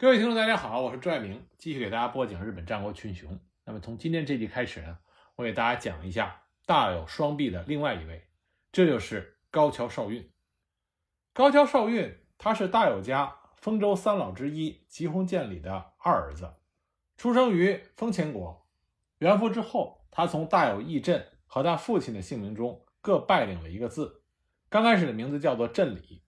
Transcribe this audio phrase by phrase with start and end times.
[0.00, 3.36] 各位听众，大家好，我是朱爱明，继续给大家播讲日本战国群雄。
[3.64, 4.96] 那么从今天这集开始呢，
[5.34, 8.28] 我给大家讲一下大有双臂的另外一位，
[8.70, 10.30] 这就是高桥少运。
[11.32, 16.54] 高桥少运，他是大友家丰州三老之一吉弘鉴里的二儿子，
[17.16, 18.68] 出生于丰前国。
[19.18, 24.22] 元服之后，他从大友义镇和他父亲的姓名中各拜领了一个字，
[24.68, 26.22] 刚开始的名字叫做镇里。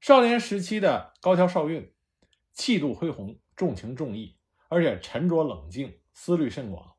[0.00, 1.92] 少年时期的高桥少运，
[2.60, 4.36] 气度恢宏，重情重义，
[4.68, 6.94] 而且沉着冷静，思虑甚广。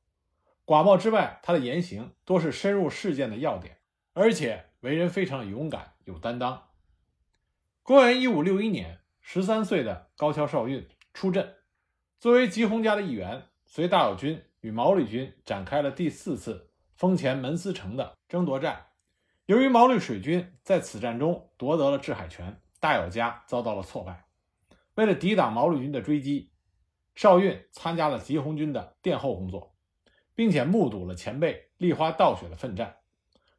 [0.65, 3.77] 寡貌之外，他的言行多是深入事件的要点，
[4.13, 6.69] 而且为人非常勇敢有担当。
[7.83, 11.57] 公元一五六一年，十三岁的高桥少运出阵，
[12.19, 18.88] 作为吉弘家的一员，随大友军与毛利军展开了第四次丰前门司城的争夺战。
[19.45, 22.59] 由于毛利水军在此战中夺得了制海权。
[22.80, 24.25] 大友家遭到了挫败，
[25.01, 26.51] 为了抵挡毛利军的追击，
[27.15, 29.75] 少运参加了吉红军的殿后工作，
[30.35, 32.97] 并且目睹了前辈立花道雪的奋战，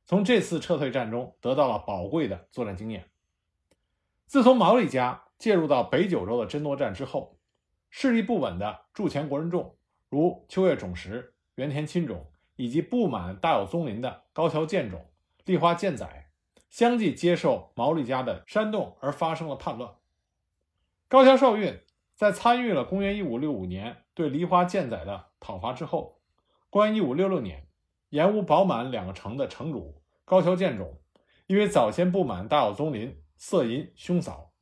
[0.04, 3.10] 从这次撤退战中得到了宝贵的作战经验。
[4.26, 7.36] 自从毛利家介入到北九州的争夺战之后，
[7.90, 9.76] 势力不稳的筑前国人众，
[10.08, 15.10] 如秋月种实、原田亲种，以及不满大友宗麟的高桥建种、
[15.44, 16.30] 立花健仔。
[16.70, 19.92] 相继接受毛利家的煽动而发生了叛乱。
[21.12, 21.78] 高桥少运
[22.14, 26.22] 在参与了公元一五六五年对梨花健载的讨伐之后，
[26.70, 27.68] 公元一五六六年，
[28.08, 31.02] 岩屋宝满两个城的城主高桥建种，
[31.46, 34.54] 因为早先不满大友宗麟色淫凶扫，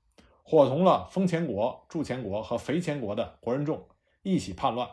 [0.43, 3.89] 伙同了丰前国、筑前国和肥前国的国人众
[4.25, 4.91] 一起叛乱。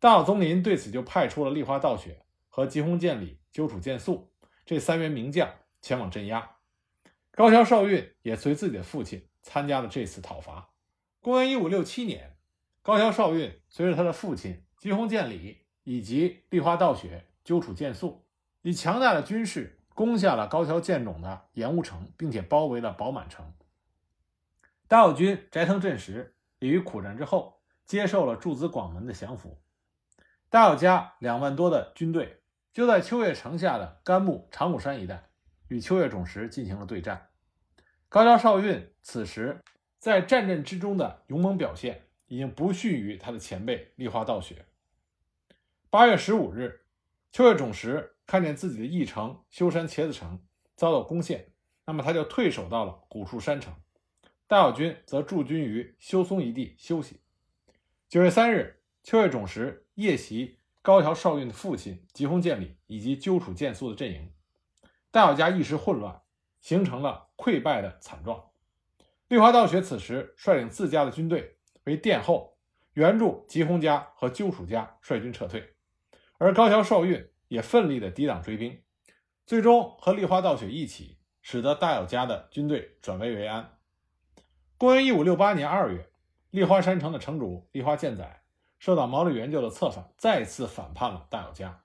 [0.00, 4.32] 大友宗麟对此就派出了立花道雪和吉弘鉴里、鸠楚健素
[4.64, 5.46] 这三员名将。
[5.82, 6.56] 前往镇压，
[7.32, 10.70] 高桥少运也随自己的父亲参加了这次讨伐。
[11.20, 12.36] 公元一五六七年，
[12.82, 18.26] 高桥少运随着他的父亲吉弘鉴里以及立花道雪、鸠楚健素，
[18.62, 23.52] 以强大的军事攻下了高桥建种的盐屋城，并且包围了宝满城。
[24.88, 29.60] 大友军斋藤镇实也于苦战之后接受了驻兹广门的降服。
[30.48, 32.40] 大友家两万多的军队
[32.72, 35.28] 就在秋月城下的甘木长谷山一带。
[35.68, 37.28] 与秋月种实进行了对战，
[38.14, 39.60] 高桥少运此时
[39.98, 44.66] 在战阵之中的勇猛表现，已经不逊于他的前辈立花道雪。
[45.90, 46.84] 八月十五日，
[47.32, 50.40] 秋月种实看见自己的义城修山茄子城
[50.76, 51.48] 遭到攻陷，
[51.86, 53.74] 那么他就退守到了古树山城，
[54.46, 57.18] 大友军则驻军于修松一地休息。
[58.08, 64.30] 九月三日，秋月种实夜袭高桥少运的父亲吉弘鉴里以及鸠楚健素的阵营。
[65.10, 66.22] 大友家一时混乱，
[66.64, 68.42] 形成了溃败的惨状。
[69.28, 72.56] 立花道雪此时率领自家的军队为殿后，
[72.94, 75.74] 援助吉弘家和鸠楚家率军撤退，
[76.38, 78.82] 而高桥少运也奋力的抵挡追兵，
[79.44, 83.76] 最终和立花道雪一起，使得大友家的军队转危为安。
[84.78, 86.08] 公元一五六八年二月，
[86.48, 88.42] 立花山城的城主立花健仔
[88.78, 91.84] 受到毛利元就的策反，再次反叛了大友家。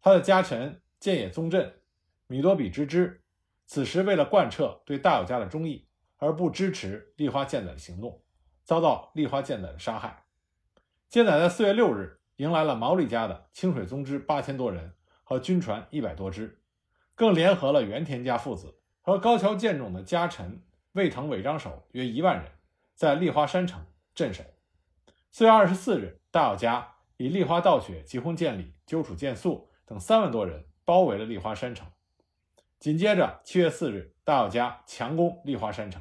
[0.00, 1.80] 他的家臣建野宗振。
[2.28, 3.22] 米多比之之，
[3.66, 8.22] 此时为了贯彻对大友家的忠义，而不支持立花健载的行动，
[8.64, 10.24] 遭到立花健载的杀害。
[11.08, 14.94] 健仔在四月六日迎来了毛利家的清水宗之八千多人
[15.24, 16.60] 和军船一百多支，
[17.14, 20.62] 更联合了原田家父子和高桥建种的家臣
[20.92, 22.52] 卫藤尾张守约一万人，
[22.94, 23.84] 在立花山城
[24.14, 24.44] 镇守。
[25.32, 31.86] 四月二十四日，大友家以立花道雪、吉弘鉴里、鸠楚健素等三万多人包围了立花山城。
[32.86, 36.00] 紧接着，七月四日，大友家强攻立花山城，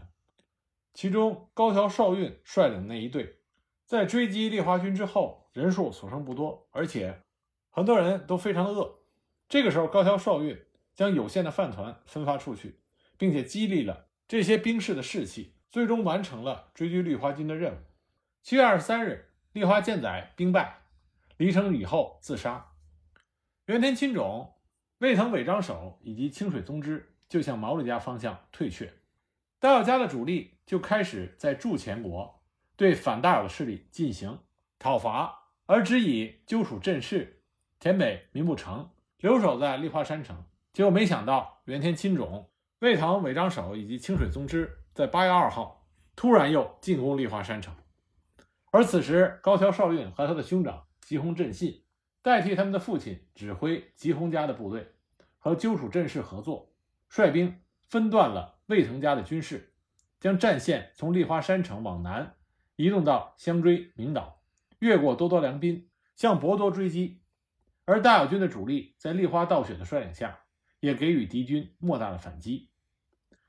[0.93, 3.39] 其中高桥少运率领那一队，
[3.87, 7.23] 在追击立花军之后，人数所剩不多，而且
[7.71, 8.99] 很多人都非常的饿。
[9.49, 10.63] 这个时候，高桥少运
[10.93, 12.79] 将有限的饭团分发出去，
[13.17, 17.77] 并且激励了这些兵士的士气，最终完成了追击立花军的任务。
[18.43, 20.83] 七月二十三日，立花健载兵败，
[21.37, 22.73] 离城以后自杀。
[23.65, 24.51] 原田亲种。
[24.99, 28.93] 卫藤尾张守以及清水宗之就向毛利家方向退却，
[29.59, 32.41] 大友家的主力就开始在筑前国
[32.77, 34.39] 对反大友的势力进行
[34.79, 37.41] 讨伐，而只以鸠属镇势、
[37.77, 40.45] 田北民不成留守在立花山城。
[40.71, 42.49] 结果没想到，原田亲种、
[42.79, 47.75] 卫藤尾张守以及清水宗之在八月二号突然又进攻立花山城，
[48.71, 51.81] 而此时高桥少运和他的兄长吉弘正信。
[52.25, 54.95] 代替他们的父亲指挥吉弘家的部队，
[55.37, 56.73] 和鸠楚阵势合作，
[57.07, 59.71] 率兵分断了卫藤家的军事，
[60.19, 62.35] 将战线从立花山城往南
[62.77, 64.41] 移动到香追、明岛，
[64.79, 67.21] 越过多多良滨，向博多追击。
[67.85, 70.39] 而大友军的主力在立花道雪的率领下，
[70.79, 72.71] 也给予敌军莫大的反击。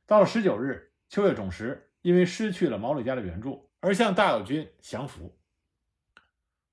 [0.05, 5.35] 到了十九日，秋月种实因为失去了毛利家的援助，而向大友军降服。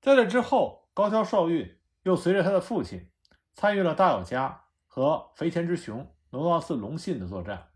[0.02, 1.74] 在这之后，高桥少运
[2.04, 3.10] 又随着他的父亲
[3.52, 7.68] 参与了大友家和肥前之雄龙造寺隆信的作战。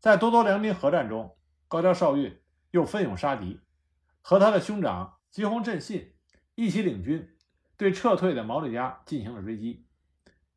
[0.00, 1.36] 在多多良滨合战中，
[1.68, 3.60] 高桥少运又奋勇杀敌，
[4.22, 6.14] 和他的兄长吉弘振信
[6.54, 7.36] 一起领军。
[7.76, 9.86] 对撤退的毛利家进行了追击，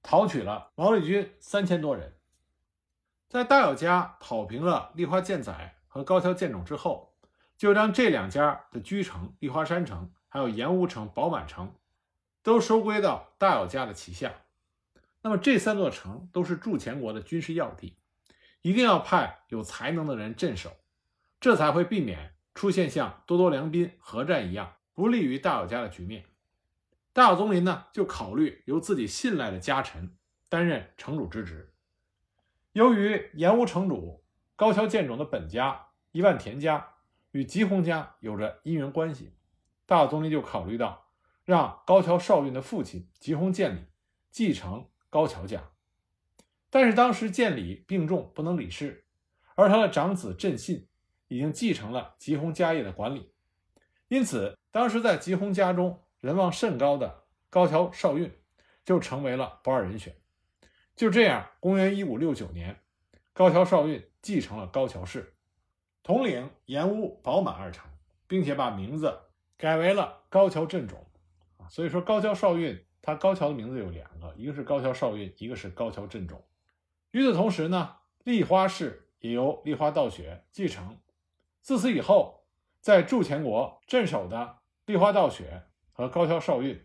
[0.01, 2.17] 讨取了毛利军三千多人。
[3.29, 7.15] 在大友家讨平了立花建载和高桥建种之后，
[7.57, 11.73] 就将这两家的居城立花山城、还有岩屋城、宝满城
[12.43, 14.33] 都收归到大友家的旗下。
[15.21, 17.97] 那么这三座城都是筑前国的军事要地，
[18.61, 20.75] 一定要派有才能的人镇守，
[21.39, 26.25] 这才会避免出现像多多良滨合战一样不利于大友家的局面。
[27.13, 30.15] 大友宗麟呢，就考虑由自己信赖的家臣
[30.49, 31.73] 担任城主之职。
[32.73, 34.23] 由于岩屋城主
[34.55, 36.95] 高桥建种的本家伊万田家
[37.31, 39.31] 与吉弘家有着姻缘关系，
[39.85, 41.02] 大友宗麟就考虑到
[41.45, 43.85] 让高桥少运的父亲吉弘建礼
[44.31, 45.71] 继承高桥家。
[46.69, 49.05] 但是当时建礼病重不能理事，
[49.55, 50.87] 而他的长子振信
[51.27, 53.31] 已经继承了吉弘家业的管理，
[54.07, 55.99] 因此当时在吉弘家中。
[56.23, 58.31] 人望甚高的高桥少运
[58.85, 60.15] 就成为了不二人选。
[60.95, 62.79] 就这样，公元一五六九年，
[63.33, 65.35] 高桥少运继承了高桥氏，
[66.01, 67.91] 统领岩屋、宝满二城，
[68.25, 69.19] 并且把名字
[69.57, 71.05] 改为了高桥镇种。
[71.69, 76.43] 所以说高桥少运，他高桥的名字有两个，一个是高桥少运，一个是高桥镇种。
[77.11, 80.97] 与此同时呢，立花氏也由立花道雪继承。
[81.61, 82.45] 自此以后，
[82.79, 85.63] 在筑前国镇守的立花道雪。
[85.95, 86.83] 和高桥少运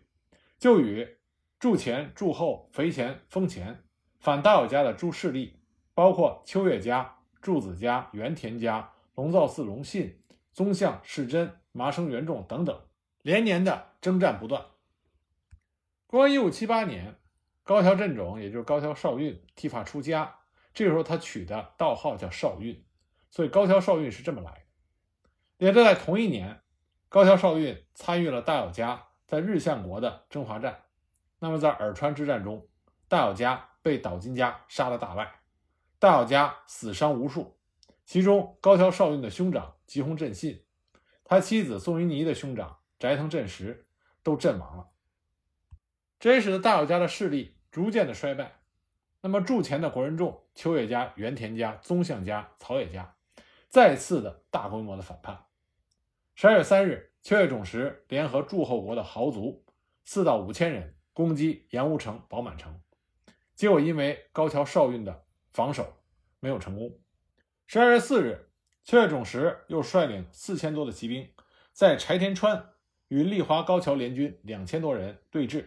[0.59, 1.17] 就与
[1.57, 3.83] 筑前、筑后、肥前、丰前
[4.19, 5.59] 反大友家的诸势力，
[5.95, 10.21] 包括秋月家、筑子家、原田家、龙造寺龙信、
[10.53, 12.79] 宗相世真、麻生元重等等，
[13.21, 14.65] 连年的征战不断。
[16.07, 17.15] 公元一五七八年，
[17.63, 20.39] 高桥镇种，也就是高桥少运剃发出家，
[20.73, 22.85] 这个时候他取的道号叫少运，
[23.29, 25.65] 所以高桥少运是这么来的。
[25.65, 26.61] 也就在同一年。
[27.11, 30.83] 高桥少运参与了大友家在日向国的征华战，
[31.39, 32.67] 那么在耳川之战中，
[33.07, 35.41] 大友家被岛津家杀了大败，
[35.97, 37.57] 大友家死伤无数，
[38.05, 40.63] 其中高桥少运的兄长吉弘振信，
[41.23, 43.87] 他妻子宋云尼的兄长斋藤镇实
[44.21, 44.89] 都阵亡了，
[46.19, 48.59] 这也使得大友家的势力逐渐的衰败。
[49.21, 53.15] 那么筑前的国人众、秋月家、原田家、宗相家、草野家
[53.69, 55.45] 再次的大规模的反叛。
[56.35, 59.65] 十二月三日，秋月种实联合诸后国的豪族
[60.03, 62.81] 四到五千人攻击岩屋城、宝满城，
[63.55, 66.01] 结果因为高桥少运的防守
[66.39, 66.97] 没有成功。
[67.67, 68.49] 十二月四日，
[68.83, 71.29] 秋月种实又率领四千多的骑兵，
[71.73, 72.69] 在柴田川
[73.09, 75.65] 与立华高桥联军两千多人对峙，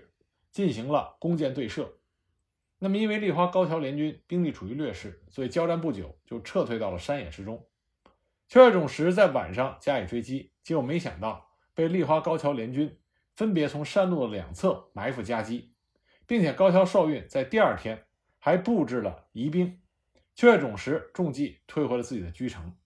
[0.50, 1.98] 进行了弓箭对射。
[2.78, 7.64] 那么，因为立华高桥联军兵力处于劣势，所以交战不久就撤退到了山野之中。
[8.48, 10.50] 秋月种实在晚上加以追击。
[10.62, 12.98] 结果没想到被立花高桥联军
[13.34, 15.74] 分别从山路的两侧埋伏夹击，
[16.26, 18.06] 并且高桥少运在第二天
[18.38, 19.80] 还布置了疑兵。
[20.34, 22.76] 秋月种实中计，退回了自己的居城。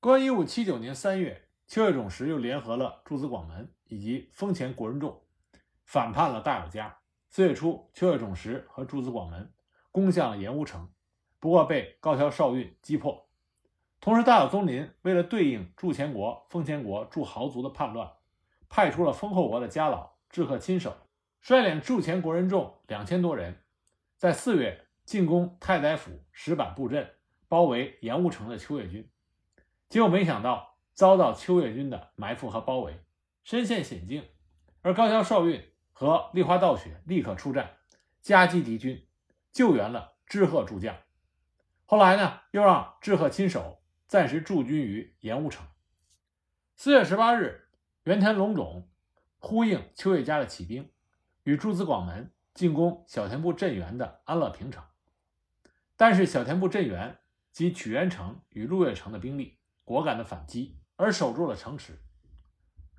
[0.00, 1.43] 公元一五七九年三月，
[1.74, 5.20] 秋月种实又联合了诸子广门以及丰前国人众，
[5.82, 6.98] 反叛了大友家。
[7.30, 9.52] 四月初，秋月种实和诸子广门
[9.90, 10.88] 攻向了岩屋城，
[11.40, 13.28] 不过被高桥少运击破。
[14.00, 18.08] 同时，大友宗麟为了对应筑前国、丰前国诸豪族的叛乱，
[18.68, 20.96] 派出了丰后国的家老志贺亲手，
[21.40, 23.64] 率领筑前国人众两千多人，
[24.16, 27.10] 在四月进攻太宰府石板布阵，
[27.48, 29.10] 包围岩屋城的秋月军。
[29.88, 33.04] 结果没想到遭到秋月军的埋伏和包围，
[33.42, 34.24] 身陷险境。
[34.80, 37.76] 而高桥少运和立花道雪立刻出战，
[38.20, 39.06] 夹击敌军，
[39.52, 40.96] 救援了志贺诸将。
[41.84, 43.80] 后来呢，又让志贺亲手。
[44.06, 45.66] 暂时驻军于盐屋城。
[46.76, 47.68] 四月十八日，
[48.04, 48.88] 原田隆种
[49.38, 50.92] 呼应秋叶家的起兵，
[51.42, 54.84] 与诸子广门进攻小田部镇原的安乐平城。
[55.96, 57.18] 但是小田部镇原
[57.50, 61.98] 及曲原城与鹿月城的兵力果敢的反击，而守住了城池。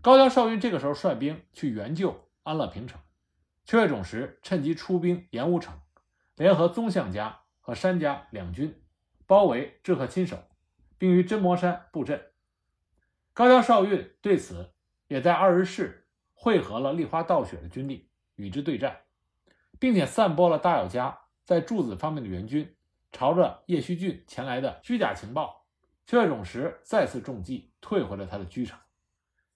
[0.01, 2.99] 高桥少运这个时候率兵去援救安乐平城，
[3.63, 5.79] 秋月种实趁机出兵盐武城，
[6.35, 8.83] 联合宗相家和山家两军
[9.25, 10.37] 包围志贺亲守。
[10.97, 12.31] 并于真魔山布阵。
[13.33, 14.71] 高桥少运对此
[15.07, 19.01] 也在二日市汇合了立花道雪的军力，与之对战，
[19.77, 22.75] 并且散播了大友家在柱子方面的援军
[23.11, 25.65] 朝着叶须郡前来的虚假情报。
[26.05, 28.79] 秋月种实再次中计，退回了他的居城。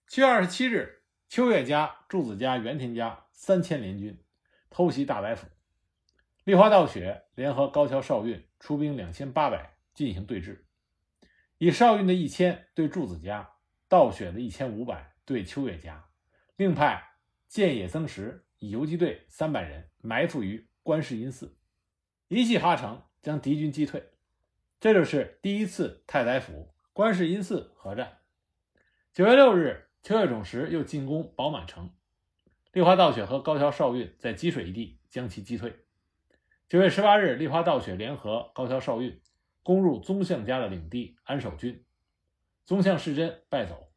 [0.06, 4.24] 七月二十七日，秋月家、柱子家、原田家三千联军
[4.70, 5.48] 偷袭大白府，
[6.44, 10.60] 立花道雪联合高桥少运出兵两千八百进行对峙，
[11.58, 13.50] 以少运的一千对柱子家。
[13.88, 16.08] 道雪的一千五百对秋月家，
[16.56, 17.04] 另派
[17.48, 21.58] 建野增实以游击队三百人埋伏于观世音寺，
[22.28, 24.12] 一气哈成将敌军击退。
[24.80, 28.19] 这就是第一次太宰府观世音寺合战。
[29.20, 31.94] 九月六日，秋月种时又进攻宝满城，
[32.72, 35.76] 立花道雪和高桥少运在积水一地将其击退。
[36.70, 39.20] 九月十八日，立花道雪联合高桥少运
[39.62, 41.84] 攻入宗相家的领地安守郡。
[42.66, 43.92] 宗相世真败走，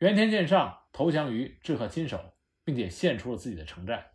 [0.00, 4.10] 原田健上投降于志贺亲手，并且献出了自己的城寨。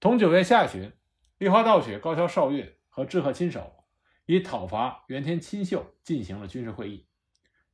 [0.00, 0.90] 同九月下旬，
[1.38, 3.84] 立花道雪、高桥少运和志贺亲手
[4.26, 7.06] 以讨伐原田亲秀进行了军事会议，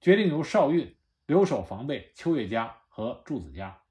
[0.03, 0.97] 决定由少运
[1.29, 3.83] 留守防备秋月家和柱子家。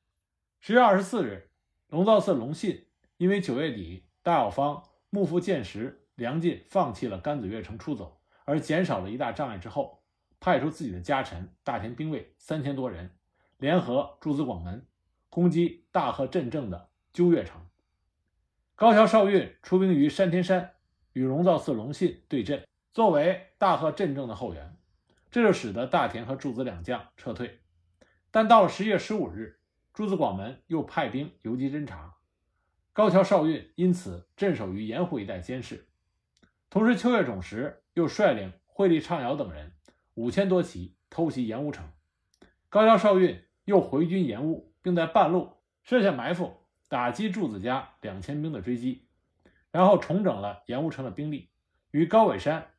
[0.59, 1.51] 十月二十四日，
[1.87, 10.03] 龙造寺隆信因为九月底大友方幕府建时梁进放弃了甘子月城出走，而减少了一大障碍之后。
[10.39, 13.15] 派出自己的家臣大田兵卫三千多人，
[13.57, 14.87] 联合诸子广门，
[15.29, 17.61] 攻击大和镇政的鸠月城。
[18.75, 20.73] 高桥少运出兵于山田山，
[21.13, 24.76] 与龙造寺隆信对阵，作为大和镇政的后援，
[25.37, 27.59] 这就使得大田和柱子两将撤退。
[28.31, 29.59] 但到了十月十五日，
[29.93, 32.15] 柱子广门又派兵游击侦察，
[32.91, 35.87] 高桥少运因此镇守于盐湖一带监视。
[36.71, 39.73] 同时，秋月种实又率领惠利畅遥等人。
[40.15, 41.87] 五千多骑偷袭盐屋城，
[42.69, 49.05] 高桥少运又回军盐屋，并在半路设下埋伏，打击柱子家两千兵的追击，
[49.69, 51.51] 然后重整了盐屋城的兵力，
[51.91, 52.71] 与高尾山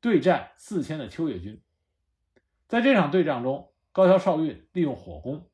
[0.00, 1.62] 对战四千的秋月军。
[2.70, 5.50] 在这场对仗中，高桥少运利用火攻，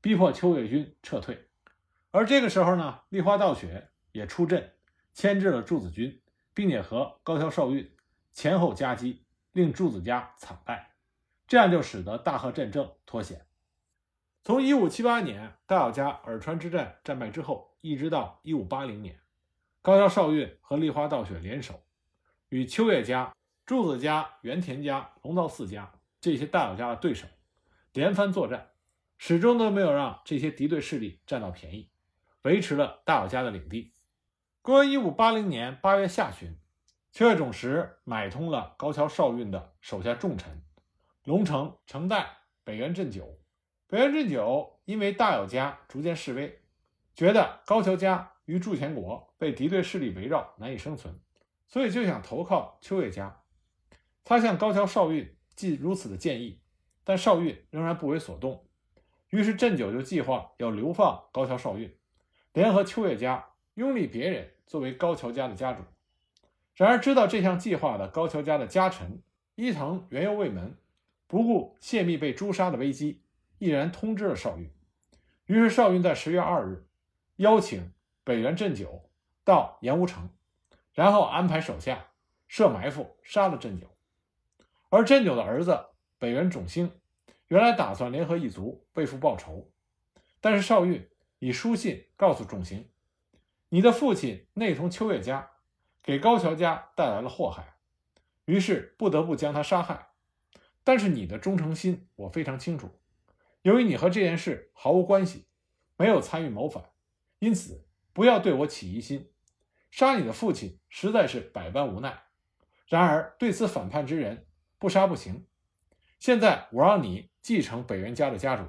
[0.00, 1.48] 逼迫秋月军撤退。
[2.12, 4.72] 而这个时候呢，立花道雪也出阵
[5.12, 6.22] 牵制了柱子军，
[6.54, 7.90] 并且和高桥少运
[8.32, 9.26] 前后夹击。
[9.50, 10.92] 令柱子家惨败，
[11.48, 13.44] 这样就使得大和战争脱险。
[14.44, 19.18] 从一五七八年大友家耳川之战战败之后，一直到一五八零年，
[19.82, 21.82] 高桥少运和立花道雪联手，
[22.48, 23.34] 与秋月家、
[23.66, 27.26] 柱子家、原田家、龙造寺家这些大友家的对手
[27.92, 28.70] 连番作战，
[29.18, 31.90] 始终都没有让这些敌对势力占到便宜，
[32.42, 33.92] 维持了大友家的领地。
[34.62, 36.56] 公元一五八零年八月下旬。
[37.12, 40.62] 秋月种实买通了高桥少运的手下重臣
[41.24, 43.40] 龙城城代北原镇久。
[43.88, 46.62] 北原镇久因为大友家逐渐式微，
[47.16, 51.18] 觉得高桥家与筑前国被敌对势力围绕，难以生存，
[51.66, 53.42] 所以就想投靠秋月家。
[54.22, 56.58] 他向高桥少运既如此的建议，
[57.04, 58.64] 但少运仍然不为所动。
[59.28, 61.94] 于是镇久就计划要流放高桥少运，
[62.54, 65.82] 联合秋月家拥立别人作为高桥家的家主。
[66.74, 69.20] 然而，知道这项计划的高桥家的家臣
[69.54, 70.78] 伊藤原右卫门，
[71.26, 73.20] 不顾泄密被诛杀的危机，
[73.58, 74.72] 毅然通知了少运。
[75.44, 76.86] 于是，少运在十月二日
[77.36, 77.92] 邀请
[78.24, 79.10] 北原镇久
[79.44, 80.30] 到岩屋城，
[80.94, 82.06] 然后安排手下
[82.48, 83.89] 设埋伏杀了镇久。
[84.90, 85.86] 而镇久的儿子
[86.18, 86.92] 北原种兴
[87.48, 89.72] 原来打算联合一族为父报仇，
[90.40, 92.90] 但是少运以书信告诉种兴
[93.70, 95.50] ：“你的父亲内同秋月家。”
[96.02, 97.76] 给高桥家带来了祸害，
[98.46, 100.08] 于是不得不将他杀害。
[100.82, 102.98] 但是你的忠诚心我非常清楚，
[103.60, 105.46] 由于你和这件事毫无关系，
[105.98, 106.82] 没有参与谋反，
[107.38, 109.30] 因此不要对我起疑心。
[109.90, 112.22] 杀你的父亲实在是百般无奈，
[112.88, 114.46] 然而对此反叛之人
[114.80, 115.46] 不杀不行。
[116.18, 118.64] 现在我让你继承北原家的家主，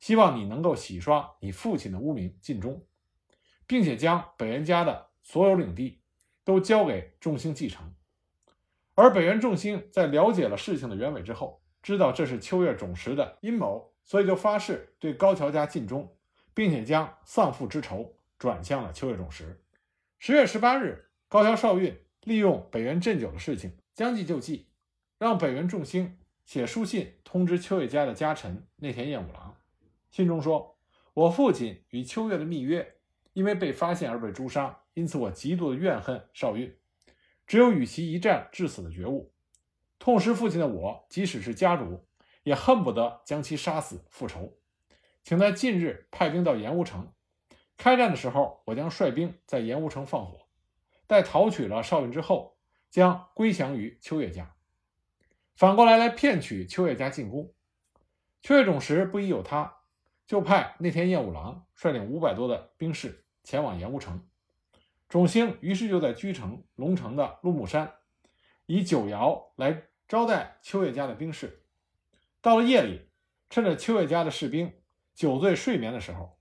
[0.00, 2.84] 希望你能够洗刷你父亲的污名，尽忠，
[3.68, 6.00] 并且将北原家的所有领地。
[6.44, 7.94] 都交给众星继承，
[8.96, 16.16] 而北原众星在了解了事情的原委之后，知道这是秋月种实的阴谋，所以就发誓对高桥家尽忠，
[16.52, 19.62] 并且将丧父之仇转向了秋月种实。
[20.18, 24.66] 十月十八日，高桥少运利用北原镇久的事情将计就计，
[25.22, 29.56] 让北原众星写书信通知秋月家的家臣内田彦五郎，
[30.10, 30.76] 信中说
[31.14, 32.96] ：“我父亲与秋月的密约，
[33.32, 36.76] 因为被发现而被诛杀。”因此，我极度的怨恨少运，
[37.46, 39.32] 只有与其一战致死的觉悟。
[40.00, 42.04] 痛失父亲的我，即使是家主，
[42.42, 44.58] 也恨不得将其杀死复仇，
[45.22, 47.12] 请在近日派兵到盐湖城。
[47.76, 50.48] 开战的时候，我将率兵在盐湖城放火，
[51.06, 52.56] 待讨取了少运之后，
[52.90, 54.56] 将归降于秋月家。
[55.54, 57.52] 反过来来骗取秋月家进攻。
[58.40, 59.76] 秋月种实不疑有他，
[60.26, 64.26] 就派内田彦五郎率领五百多的兵士前往盐湖城。
[65.08, 67.92] 种兴于是就在居城龙城的鹿木山，
[68.66, 71.64] 以酒肴来招待秋月家的兵士。
[72.40, 73.08] 到了夜里，
[73.50, 74.72] 趁着秋月家的士兵
[75.14, 76.38] 酒醉睡眠的时候。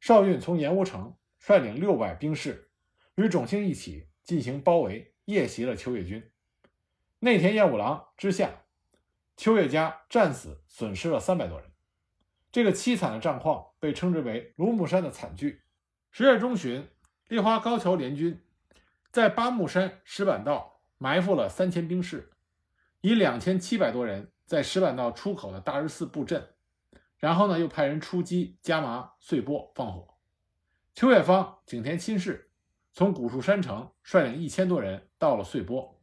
[0.00, 2.70] 邵运从盐湖城率领六百兵士，
[3.14, 6.30] 与种兴一起进行包围，夜袭了秋月军。
[7.24, 8.50] 内田彦五郎之下，
[9.34, 11.70] 秋月家战死损失了三百多人。
[12.52, 15.62] 这个凄惨的战况被称之为卢木山的惨剧。
[16.10, 16.86] 十月中旬，
[17.28, 18.44] 立花高桥联军
[19.10, 22.30] 在八木山石板道埋伏了三千兵士，
[23.00, 26.50] 以两千七百多人在石板道出口的大日寺布阵。
[27.16, 30.18] 然后呢，又派人出击加麻碎波放火。
[30.92, 32.50] 秋月方景田亲事
[32.92, 35.93] 从古树山城率领一千多人到了碎波，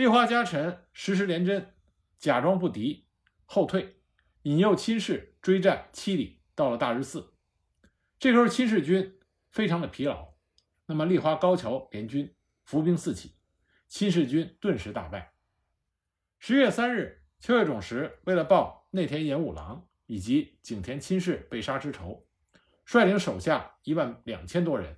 [0.00, 1.74] 立花家臣石石连真
[2.18, 3.06] 假装不敌
[3.44, 4.00] 后退，
[4.44, 7.34] 引诱亲事追战七里，到了大日寺。
[8.18, 9.18] 这时候亲事军
[9.50, 10.32] 非常的疲劳，
[10.86, 13.34] 那么立花高桥联军伏兵四起，
[13.88, 15.34] 亲事军顿时大败。
[16.38, 19.86] 十月三日，秋月种实为了报内田延五郎。
[20.06, 22.26] 以及景田亲事被杀之仇，
[22.86, 24.96] 率领手下一万两千多人，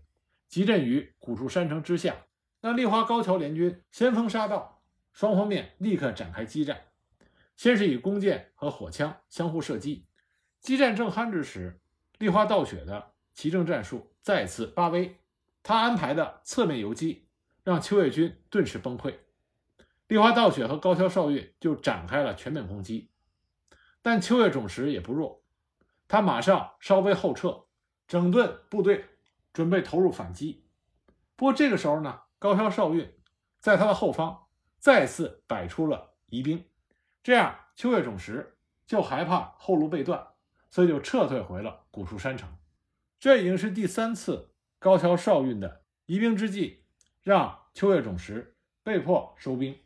[0.48, 2.28] 集镇于古树山城之下。
[2.62, 4.71] 那立花高桥联军先锋杀到，
[5.12, 6.82] 双方面立刻展开激战。
[7.56, 10.06] 先是以弓箭和火枪相互射击，
[10.60, 11.80] 激战正酣之时，
[12.18, 15.18] 立花道雪的奇正战术再次发威。
[15.62, 17.28] 他安排的侧面游击，
[17.62, 19.14] 让秋叶军顿时崩溃。
[20.08, 23.10] 立花道雪和高桥少运就展开了全面攻击。
[24.02, 25.44] 但秋月种实也不弱，
[26.08, 27.66] 他马上稍微后撤，
[28.08, 29.04] 整顿部队，
[29.52, 30.66] 准备投入反击。
[31.36, 33.14] 不过这个时候呢，高桥少运
[33.60, 34.41] 在他的后方
[34.82, 36.64] 再次摆出了疑兵，
[37.22, 40.26] 这样秋月种实就害怕后路被断，
[40.70, 42.52] 所以就撤退回了古树山城。
[43.20, 46.82] 这已经是第三次高桥少运的疑兵之计，
[47.22, 49.78] 让秋月种实被迫收兵。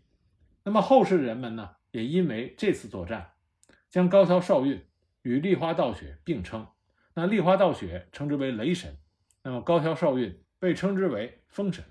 [0.65, 3.35] 那么后世人们呢，也因为这次作战。
[3.91, 4.83] 将高桥少运
[5.21, 6.67] 与立花道雪并称，
[7.13, 8.97] 那立花道雪称之为雷神，
[9.43, 11.85] 那么高桥少运被称之为风神。